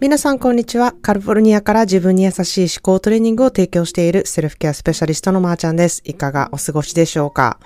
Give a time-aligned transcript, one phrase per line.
[0.00, 0.94] 皆さんこんにちは。
[1.02, 6.00] カリフォルニアから自分に優しい思考トレーニングを提供しているセルフケアスペシャリストのまーちゃんです。
[6.06, 7.58] いかがお過ごしでしょうか、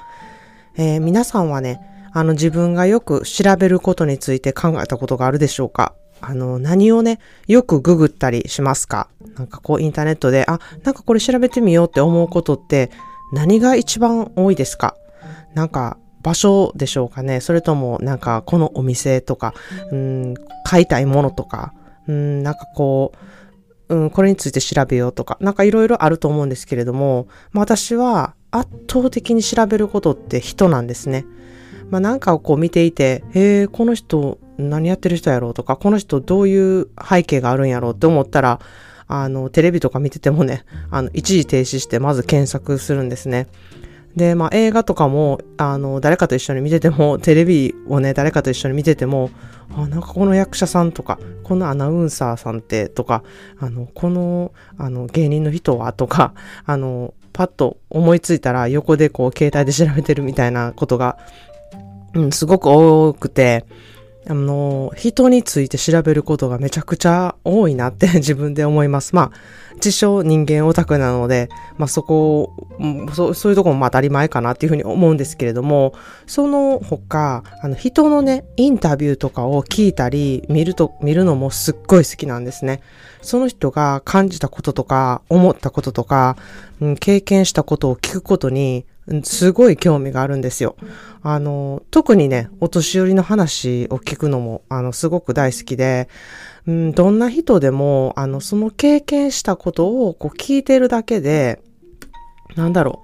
[0.76, 1.80] えー、皆さんはね、
[2.12, 5.94] あの自分がよく調べることについて考えたことがあるでしょうか？
[6.20, 9.08] あの、何をね、よくググったりしますか？
[9.38, 12.90] なんかこうインターネットで、あ、なんかこれ調べてみようって思うことって
[13.32, 14.96] 何が一番多いですか？
[15.54, 17.40] なんか場所でしょうかね？
[17.40, 19.54] それともなんかこのお店とか、
[19.92, 21.72] うん、買いたいものとか、
[22.08, 23.12] うん、なんかこ
[23.88, 31.26] う、うん、これについて調べようとか、なんかいろいろあると思うんですけれども、まあ、私は圧倒的に調べることって人なんですね。
[31.90, 38.60] まあ、なんかをこう見ていて、へえ、この人何やってる人やろうとか、この人どういう背景があるんやろうって思ったら、
[39.06, 43.48] あの、テレビとか見ててもね、あの、一時停止してまず検索するんですね。
[44.16, 49.30] で、まあ映画とかも、あの、誰かと一緒に見てても、 テレビをね、誰かと一緒に見てても、
[49.76, 53.22] あ、なんかこの役者さんとか、このアナウンサーさんってとか、
[53.58, 61.18] あの、この、あの、芸人の人はとか、 あの、パッと思いついたら横でこう携帯で調べてるみたいなことが、
[62.14, 63.64] うん、すごく多くて、
[64.26, 69.14] あの、人について調べることがめちゃくちゃ多いなって 自分で思います。
[69.14, 69.32] まあ、
[69.74, 72.52] 自称人間オタクなので、まあそこ、
[73.12, 75.94] そそういうとこも当たり前かなっていうふうに思うんですけれども、
[76.26, 82.80] その他、あの人のね、インタビューとかを聞いたり、見ると、見るのもすっごい好きなんですね。
[83.24, 86.36] その人が感じたこととか、思ったこととか、
[86.80, 88.86] うん、経験したことを聞くことに、
[89.22, 90.76] すごい興味があるんですよ。
[91.22, 96.08] あの、特にね、お年寄りの話を聞くのも、あの、すごく大好きで、
[96.66, 101.60] うん、どんな人でも、あの、その経験したことをこう聞いてるだけで、
[102.56, 103.02] なんだろ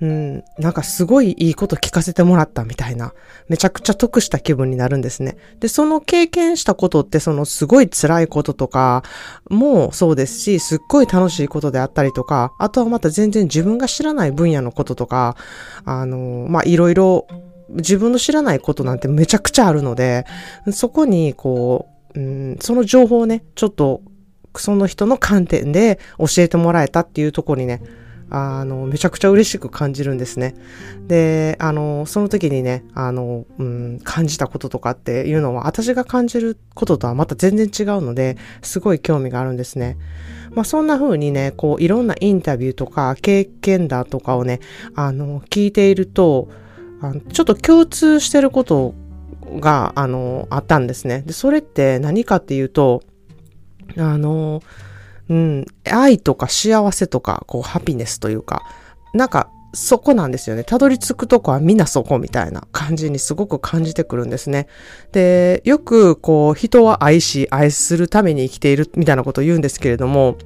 [0.00, 0.06] う。
[0.06, 3.12] ん、なんかすごいいいこと聞かせてもらったみたいな、
[3.48, 5.36] めちゃくちゃ得した気分になるんですね。
[5.60, 9.02] で、その経験したことって、そのすごい辛いこととか
[9.48, 15.36] もそうですし、すっごい楽しいことであったりとか、あとはまた全然自分が知らない分野のこととか、
[15.84, 17.26] あの、まあ、いろいろ
[17.70, 20.26] 自分の知らないことなんてめちゃくちゃあるので、
[20.72, 24.02] そこにこう、うん、その情報をね、ちょっと
[24.56, 27.82] その人の観点で教えてもらえたっていうところにね、
[28.30, 30.54] あの、めちゃくちゃ嬉しく感じるんですね。
[31.06, 39.98] で、あの、その時にね、あの、うん、感じたこととかっていうのは、私が感じることとはまた全然違うので、すごい興味があるんですね。
[40.52, 44.60] まあ、そんな風にね、こう、いろんなインタビューとか、経験談とかをね、
[44.94, 46.48] あの、聞いていると、
[47.02, 48.94] あのちょっと共通してること
[49.58, 51.22] が、あの、あったんですね。
[51.26, 53.02] で、それって何かっていうと、
[53.96, 54.62] あの、
[55.30, 58.62] うん、愛とか幸せとか、こう、ハピネスというか、
[59.14, 60.64] なんか、そこなんですよね。
[60.64, 64.66] たどり着くとこはみんなそこみたいな感じにすごく感じてくるんですね。
[65.12, 70.36] で、よくこう人は愛し愛するために生きているみたいなことを言うんですけれども、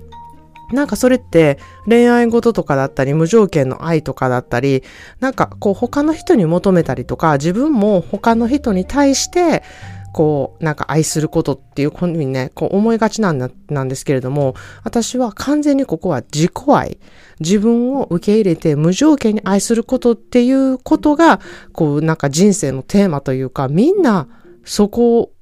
[0.73, 4.83] なんかそれって恋愛事とかだったり無条件の愛とかだったり、
[5.21, 9.63] なんかこう他の人に求めたりとか自分も他の人に対して
[10.15, 14.55] こう、なんか愛することっていうこういうふうにね、こう思いがちなんだなんですけれども、
[14.85, 16.99] 私は完全にここは自己愛。
[17.41, 21.41] 自分を受け入れて無条件に愛することっていうことが、
[21.73, 24.29] こう、なんか人生のテーマというか、みんな
[24.65, 25.33] そこ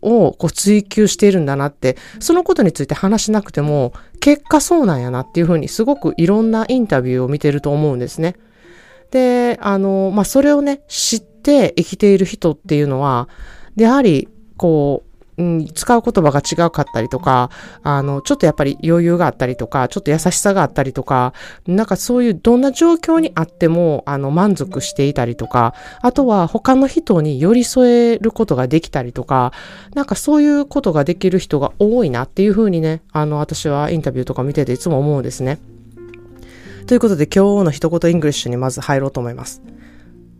[0.00, 8.36] をこう追求しているんだなって、そのことについて話しなくても、結果そうなんやなっていうふうにすごくいろんなインタビューを見てると思うんですね。
[9.10, 13.28] で、あの、まあ、それをね、知って生きている人っていうのは、
[13.76, 17.50] で、やはり、こう、うん、使う言葉が違うかったりとか、
[17.82, 21.32] あの、ちょっとやっぱり余裕があったりとか、ちょっと優しさがあったりとか、
[21.66, 29.52] なんかそういうどんな状況にあっても、あの、満足していたりとか、あとは他の人に寄り添えることができたりとか、
[29.94, 35.58] なんかそういうことができる人が多いなっていうふうにね、あの、私はインタビューとか見てていつも思うんですね。
[36.86, 39.62] ということで今日の一言 English にまず入ろうと思います。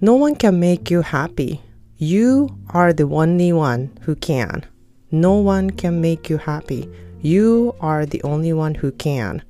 [0.00, 1.63] No one can make you happy.
[1.99, 4.64] You are the only one who can.
[5.12, 6.88] No one can make you happy.
[7.23, 9.43] You are the only one who can.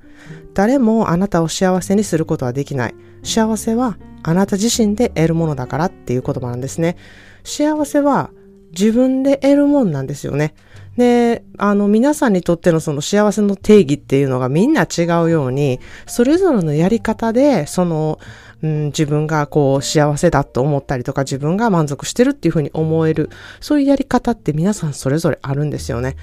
[0.53, 2.95] 誰もあなたを幸せにすることはできない。
[3.23, 6.97] 幸せはあなた自身で得るものだからっていう言葉なんですね。
[7.43, 8.29] 幸せは
[8.71, 10.53] 自分で得るもんなんですよね。
[10.97, 18.19] で、あの、皆さんにとってのその幸せの定義っていうのがみんな違うように、それぞれのやり方で、その、
[18.65, 26.15] うん、自分がこう幸せだと思ったりとか自分が満足してるっていうふうに思えるそういうやり方って皆さんそれぞれあるんですよね。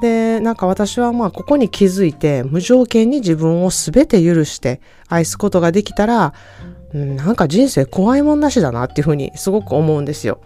[0.00, 6.32] でなんか私はまあここに気づいて無条件に自分を全て許して愛すことができたら、
[6.94, 10.40] うん、なんか人生怖いもんなしだなっていうふうにすごく思うんですよ。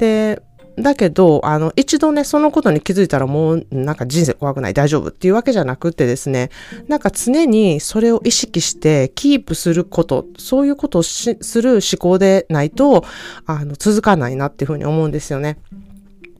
[0.00, 0.42] で
[0.82, 6.50] だけど、あの、一度ね、そのことに気づいたらもう、なんか人生怖くない、大丈夫っていうわけじゃなくてですね、
[6.88, 13.04] なんか常にそれを意識してキープすること、そういうことをする思考でないと、
[13.46, 15.58] あの、続かないなっていうふうに思うんですよね。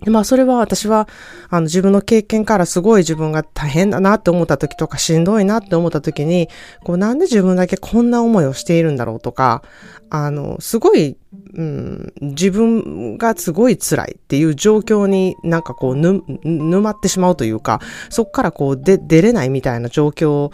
[0.07, 1.09] まあそれは私は
[1.51, 6.49] あの自分の経験からすごい自分が大変だなって思った時とかしんどいなって思った時に、
[6.85, 9.63] こうなんで自分だけこんな思いをしているんだろうとか、
[10.11, 11.17] あの、すごい、
[11.55, 20.51] うん、自分がすごい辛いっていう状況になんかこうぬ、沼ってしまうというか、そこからこうで出れないみたいな状況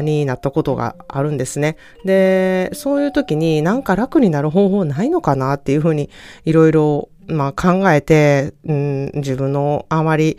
[0.00, 1.76] になったことがあるんですね。
[2.04, 6.08] で、そういう時になんか楽になる方法ないのかなっていうふうに
[6.44, 10.38] いろいろまあ考えて、うん、自分のあまり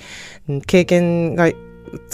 [0.66, 1.52] 経験が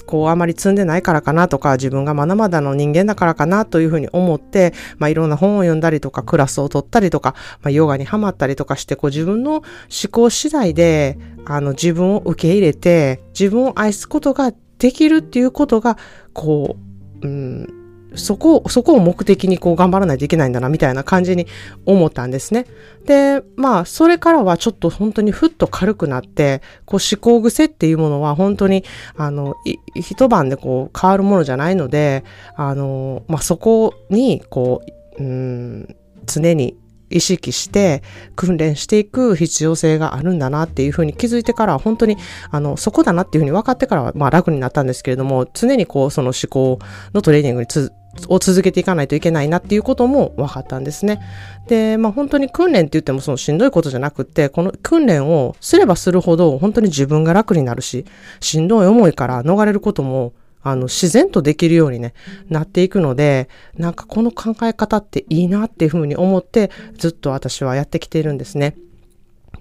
[0.05, 9.63] こうあまり積んでないからかなとか、自分がまだまだの人間だからかなというふうに思って、まあいろんな本を読んだりとか、クラスを取ったりとか、まあヨガにハマったりとかして、こう自分の思
[10.11, 15.97] 考次第で、あの自分を受け入れて、自分を愛すことができるっていうことが、
[16.33, 16.77] こ
[17.21, 17.82] う、うん
[18.15, 21.47] そこ、そこを目的にこう頑張らないといけないんだな、みたいな感じに
[21.85, 22.65] 思ったんですね。
[23.05, 28.83] で、まあ、それからはちょっと本当にふっと軽くなって、こう思考癖っていうものは本当に、
[29.15, 29.55] あの、
[29.95, 32.23] 一晩でこう変わるものじゃないので、
[32.55, 34.81] あの、まあそこに、こ
[35.19, 35.95] う、うん、
[36.25, 36.77] 常に
[37.13, 38.01] 意識して
[38.35, 42.17] 訓練していく必要性があるんだなっていうふうに気づいてから本当に
[42.49, 46.79] あのそこだなっていうふうに分かってからはまあ楽になったんですけれども常にこうその思考
[47.13, 47.91] のトレーニングにつ
[48.27, 51.19] を続けていかないといけないなっていうことも分かったんですね。
[51.67, 58.05] で、まあ本当に訓練って言ってもそのしんどいことじゃなくって、この訓練をすればするほど本当に自分が楽になるし、
[58.39, 60.33] しんどい思いから逃れることも
[60.63, 62.13] あの、自然とできるようにね、
[62.49, 68.77] なっていくので、なんかこの考え方っていいなっていうふうに思って、ずっと私はやってきているんですね。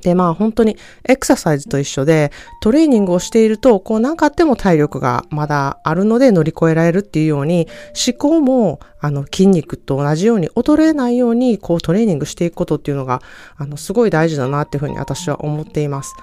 [0.03, 0.77] で、まあ本当に
[1.09, 7.69] エクササイズと一緒でトレーニングをしていると、こう何かあっても体力がまだあるので乗り越えられるっていうように、
[8.07, 13.23] 思考もあの筋肉と同じように衰えないようにこうトレーニングしていくことっていうのが、
[13.57, 16.15] あのすごい大事だなっていうふうに私は思っています。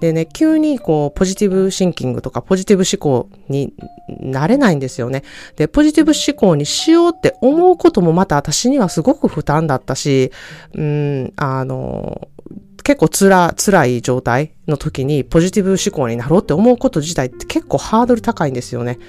[0.00, 3.72] でね、急にこう、ポジティブシンキングとかポジティブ思考に
[4.08, 5.22] なれないんですよね。
[5.56, 10.32] で、ポジティブ思考にしようって思うこともまた私にはすごく負担だったし、
[10.74, 12.28] うん、あの、
[12.86, 19.00] 結構つら、辛い状態の時にポジティブ思考になろうって思うこと自体って結構ハードル高いんですよね。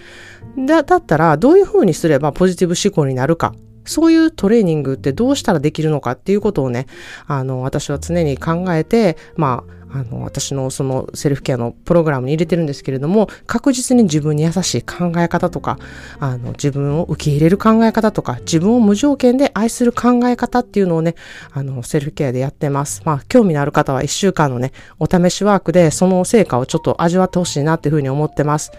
[0.57, 3.53] だ、だったらどういう風にすればポジティブ思考になるか
[3.88, 6.88] そういうトレーニングってどうしたらできるのかっていうことをね、
[7.25, 15.80] あの、私は常に考えて、まあ、あの、私のそのセルフケアのプログラムに入れてるんですけれども、確実に自分に優しい考え方とか、
[16.19, 21.16] あの、自分を受け入れる考え方とか、自分を無条件で愛する考え方っていうのをね、
[21.54, 23.01] あの、セルフケアでやってます。
[23.06, 28.72] まあ、興味のある方は一週間のね、お試しワークでその成果をちょっと味わってほしいなっていうふうに思ってます。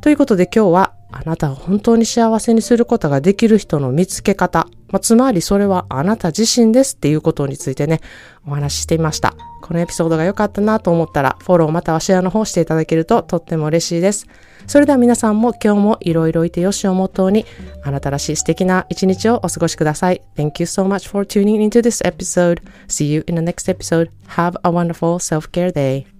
[0.00, 8.00] ということで今日はあなたを本当に幸せにすることができる人の見つけ方、まあ、つまりそれはあなた自身ですっていうことについてね、
[8.46, 9.34] お話ししていました。
[9.62, 14.26] このエピソードが良かったなと思ったら、フォローまたはシェアの方していただけるととっても嬉しいです。
[14.66, 17.46] それでは皆さんも今日もいろいろいてよしをモットーに、
[17.82, 20.22] あなたらしい素敵な一日をお過ごしください。
[20.36, 22.60] Thank you so much for tuning into this episode.
[22.88, 24.10] See you in the next episode.
[24.28, 26.15] Have a wonderful self-care day.